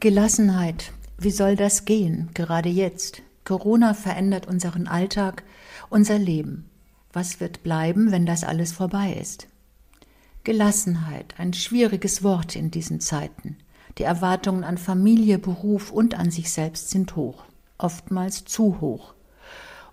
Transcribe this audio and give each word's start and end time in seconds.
Gelassenheit. 0.00 0.92
Wie 1.18 1.32
soll 1.32 1.56
das 1.56 1.84
gehen, 1.84 2.30
gerade 2.32 2.68
jetzt? 2.68 3.20
Corona 3.44 3.94
verändert 3.94 4.46
unseren 4.46 4.86
Alltag, 4.86 5.42
unser 5.90 6.20
Leben. 6.20 6.70
Was 7.12 7.40
wird 7.40 7.64
bleiben, 7.64 8.12
wenn 8.12 8.24
das 8.24 8.44
alles 8.44 8.70
vorbei 8.70 9.14
ist? 9.20 9.48
Gelassenheit, 10.44 11.34
ein 11.38 11.52
schwieriges 11.52 12.22
Wort 12.22 12.54
in 12.54 12.70
diesen 12.70 13.00
Zeiten. 13.00 13.56
Die 13.98 14.04
Erwartungen 14.04 14.62
an 14.62 14.78
Familie, 14.78 15.40
Beruf 15.40 15.90
und 15.90 16.14
an 16.14 16.30
sich 16.30 16.52
selbst 16.52 16.90
sind 16.90 17.16
hoch, 17.16 17.42
oftmals 17.76 18.44
zu 18.44 18.80
hoch. 18.80 19.14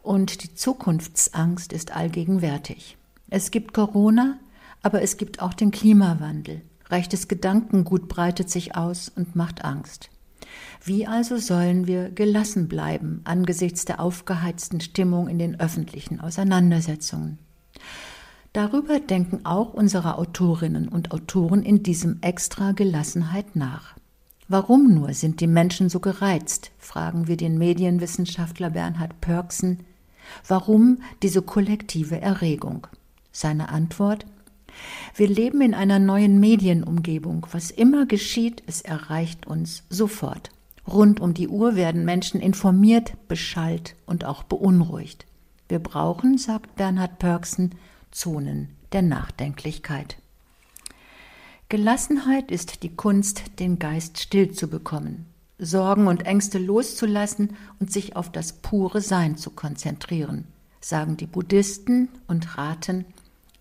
Und 0.04 0.44
die 0.44 0.54
Zukunftsangst 0.54 1.74
ist 1.74 1.96
allgegenwärtig. 1.96 2.96
Es 3.32 3.50
gibt 3.50 3.74
Corona, 3.74 4.38
aber 4.84 5.02
es 5.02 5.18
gibt 5.18 5.42
auch 5.42 5.56
den 5.56 5.72
Klimawandel. 5.72 6.62
Rechtes 6.90 7.28
Gedankengut 7.28 8.08
breitet 8.08 8.50
sich 8.50 8.76
aus 8.76 9.10
und 9.10 9.36
macht 9.36 9.66
Angst. 9.66 10.10
Wie 10.84 11.08
also 11.08 11.38
sollen 11.38 11.88
wir 11.88 12.12
gelassen 12.12 12.68
bleiben 12.68 13.22
angesichts 13.24 13.86
der 13.86 14.00
aufgeheizten 14.00 14.82
Stimmung 14.82 15.28
in 15.28 15.40
den 15.40 15.60
öffentlichen 15.60 16.20
Auseinandersetzungen? 16.20 17.40
Darüber 18.54 19.00
denken 19.00 19.46
auch 19.46 19.74
unsere 19.74 20.18
Autorinnen 20.18 20.88
und 20.88 21.12
Autoren 21.12 21.64
in 21.64 21.84
diesem 21.84 22.20
Extra 22.22 22.72
Gelassenheit 22.72 23.56
nach. 23.56 23.96
Warum 24.48 24.94
nur 24.94 25.14
sind 25.14 25.42
die 25.42 25.48
Menschen 25.48 25.90
so 25.90 26.00
gereizt, 26.00 26.72
fragen 26.78 27.28
wir 27.28 27.36
den 27.36 27.58
Medienwissenschaftler 27.58 28.70
Bernhard 28.70 29.20
Pörksen. 29.20 29.80
Warum 30.48 31.00
diese 31.24 31.42
kollektive 31.42 32.22
Erregung? 32.22 32.88
Seine 33.32 33.70
Antwort 33.70 34.26
wir 35.16 35.28
leben 35.28 35.62
in 35.62 35.74
einer 35.74 36.00
neuen 36.00 36.40
Medienumgebung. 36.40 37.48
Was 37.52 37.72
immer 37.72 38.06
geschieht, 38.06 38.64
es 38.68 38.82
erreicht 38.82 39.48
uns 39.48 39.84
sofort. 39.90 40.50
Rund 40.88 41.20
um 41.20 41.34
die 41.34 41.48
Uhr 41.48 41.76
werden 41.76 42.06
Menschen 42.06 42.40
informiert, 42.40 43.14
beschallt 43.28 43.96
und 44.06 44.26
auch 44.26 44.44
beunruhigt. 44.44 45.26
Wir 45.68 45.80
brauchen, 45.80 46.38
sagt 46.38 46.76
Bernhard 46.76 47.18
Pörksen, 47.18 47.76
Zonen 48.12 48.70
der 48.92 49.02
Nachdenklichkeit. 49.02 50.18
Gelassenheit 51.70 52.52
ist 52.52 52.84
die 52.84 52.96
Kunst, 52.96 53.60
den 53.60 53.80
Geist 53.80 54.20
still 54.20 54.52
zu 54.52 54.70
bekommen, 54.70 55.26
Sorgen 55.58 56.08
und 56.08 56.26
Ängste 56.26 56.60
loszulassen 56.60 57.56
und 57.80 57.92
sich 57.92 58.16
auf 58.16 58.32
das 58.32 58.54
pure 58.54 59.02
Sein 59.02 59.36
zu 59.36 59.50
konzentrieren, 59.50 60.46
sagen 60.80 61.18
die 61.18 61.26
Buddhisten 61.26 62.10
und 62.28 62.58
raten, 62.58 63.06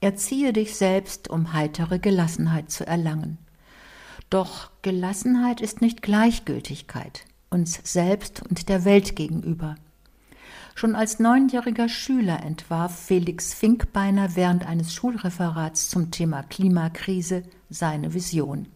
Erziehe 0.04 0.52
dich 0.52 0.76
selbst, 0.76 1.30
um 1.30 1.54
heitere 1.54 1.98
Gelassenheit 1.98 2.70
zu 2.70 2.86
erlangen. 2.86 3.38
Doch 4.28 4.70
Gelassenheit 4.82 5.62
ist 5.62 5.80
nicht 5.80 6.02
Gleichgültigkeit, 6.02 7.24
uns 7.48 7.80
selbst 7.84 8.42
und 8.42 8.68
der 8.68 8.84
Welt 8.84 9.16
gegenüber. 9.16 9.76
Schon 10.74 10.94
als 10.94 11.20
neunjähriger 11.20 11.88
Schüler 11.88 12.42
entwarf 12.42 12.94
Felix 12.94 13.54
Finkbeiner 13.54 14.36
während 14.36 14.66
eines 14.66 14.92
Schulreferats 14.92 15.88
zum 15.88 16.10
Thema 16.10 16.42
Klimakrise 16.42 17.42
seine 17.70 18.12
Vision. 18.12 18.66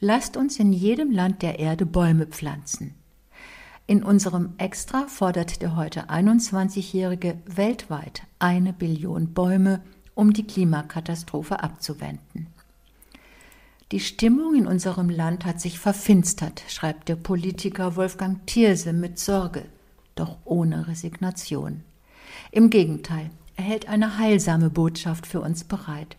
Lasst 0.00 0.38
uns 0.38 0.58
in 0.58 0.72
jedem 0.72 1.10
Land 1.10 1.42
der 1.42 1.58
Erde 1.58 1.84
Bäume 1.84 2.24
pflanzen. 2.24 2.94
In 3.86 4.02
unserem 4.02 4.54
Extra 4.56 5.08
fordert 5.08 5.60
der 5.60 5.76
heute 5.76 6.08
21-Jährige 6.08 7.36
weltweit 7.44 8.22
eine 8.38 8.72
Billion 8.72 9.34
Bäume 9.34 9.82
um 10.18 10.32
die 10.32 10.44
Klimakatastrophe 10.44 11.62
abzuwenden. 11.62 12.48
Die 13.92 14.00
Stimmung 14.00 14.56
in 14.56 14.66
unserem 14.66 15.10
Land 15.10 15.44
hat 15.44 15.60
sich 15.60 15.78
verfinstert, 15.78 16.64
schreibt 16.66 17.08
der 17.08 17.14
Politiker 17.14 17.94
Wolfgang 17.94 18.44
Thierse 18.44 18.92
mit 18.92 19.20
Sorge, 19.20 19.64
doch 20.16 20.38
ohne 20.44 20.88
Resignation. 20.88 21.84
Im 22.50 22.68
Gegenteil, 22.68 23.30
er 23.54 23.62
hält 23.62 23.88
eine 23.88 24.18
heilsame 24.18 24.70
Botschaft 24.70 25.24
für 25.24 25.40
uns 25.40 25.62
bereit. 25.62 26.16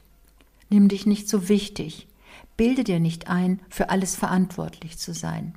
Nimm 0.69 0.87
dich 0.87 1.05
nicht 1.05 1.27
so 1.27 1.49
wichtig, 1.49 2.07
bilde 2.55 2.85
dir 2.85 3.01
nicht 3.01 3.29
ein, 3.29 3.59
für 3.69 3.89
alles 3.89 4.15
verantwortlich 4.15 4.97
zu 4.97 5.13
sein. 5.13 5.55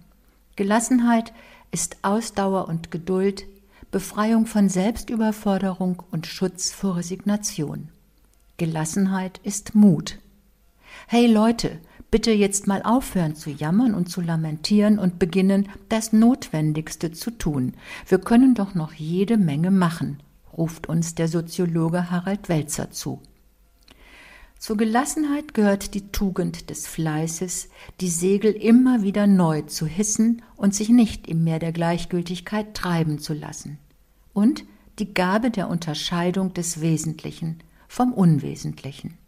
Gelassenheit 0.56 1.32
ist 1.70 1.98
Ausdauer 2.02 2.66
und 2.66 2.90
Geduld, 2.90 3.44
Befreiung 3.92 4.46
von 4.46 4.68
Selbstüberforderung 4.68 6.02
und 6.10 6.26
Schutz 6.26 6.72
vor 6.72 6.96
Resignation. 6.96 7.88
Gelassenheit 8.62 9.40
ist 9.42 9.74
Mut. 9.74 10.20
Hey 11.08 11.26
Leute, 11.26 11.80
bitte 12.12 12.30
jetzt 12.30 12.68
mal 12.68 12.80
aufhören 12.84 13.34
zu 13.34 13.50
jammern 13.50 13.92
und 13.92 14.08
zu 14.08 14.20
lamentieren 14.20 15.00
und 15.00 15.18
beginnen, 15.18 15.68
das 15.88 16.12
Notwendigste 16.12 17.10
zu 17.10 17.32
tun. 17.32 17.74
Wir 18.06 18.18
können 18.18 18.54
doch 18.54 18.76
noch 18.76 18.92
jede 18.92 19.36
Menge 19.36 19.72
machen, 19.72 20.22
ruft 20.56 20.88
uns 20.88 21.16
der 21.16 21.26
Soziologe 21.26 22.12
Harald 22.12 22.48
Welzer 22.48 22.92
zu. 22.92 23.20
Zur 24.60 24.76
Gelassenheit 24.76 25.54
gehört 25.54 25.94
die 25.94 26.12
Tugend 26.12 26.70
des 26.70 26.86
Fleißes, 26.86 27.68
die 28.00 28.10
Segel 28.10 28.52
immer 28.52 29.02
wieder 29.02 29.26
neu 29.26 29.62
zu 29.62 29.86
hissen 29.86 30.40
und 30.54 30.72
sich 30.72 30.88
nicht 30.88 31.26
im 31.26 31.42
Meer 31.42 31.58
der 31.58 31.72
Gleichgültigkeit 31.72 32.74
treiben 32.74 33.18
zu 33.18 33.34
lassen. 33.34 33.78
Und 34.32 34.62
die 35.00 35.14
Gabe 35.14 35.50
der 35.50 35.68
Unterscheidung 35.68 36.54
des 36.54 36.80
Wesentlichen, 36.80 37.58
vom 37.92 38.14
Unwesentlichen. 38.14 39.18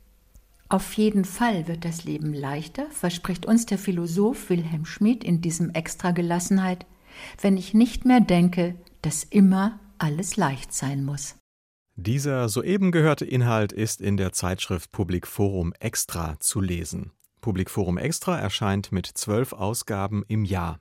Auf 0.71 0.95
jeden 0.95 1.27
Fall 1.27 1.69
wird 1.69 1.85
das 1.85 2.05
Leben 2.05 2.33
leichter, 2.33 2.87
verspricht 2.91 3.45
uns 3.45 3.67
der 3.67 3.77
Philosoph 3.77 4.49
Wilhelm 4.49 4.87
Schmid 4.87 5.23
in 5.23 5.43
diesem 5.43 5.69
Extra 5.69 6.13
Gelassenheit, 6.13 6.87
wenn 7.43 7.59
ich 7.59 7.75
nicht 7.75 8.07
mehr 8.07 8.21
denke, 8.21 8.75
dass 9.03 9.23
immer 9.23 9.79
alles 9.99 10.39
leicht 10.39 10.73
sein 10.73 11.05
muss. 11.05 11.37
Dieser 11.97 12.49
soeben 12.49 12.91
gehörte 12.91 13.27
Inhalt 13.27 13.71
ist 13.71 14.01
in 14.01 14.17
der 14.17 14.33
Zeitschrift 14.33 14.91
Public 14.93 15.27
Forum 15.27 15.75
Extra 15.79 16.41
zu 16.41 16.63
lesen. 16.63 17.13
Public 17.43 17.69
Forum 17.69 17.99
Extra 17.99 18.39
erscheint 18.39 18.93
mit 18.93 19.07
zwölf 19.07 19.53
Ausgaben 19.53 20.25
im 20.27 20.47
Jahr. 20.47 20.81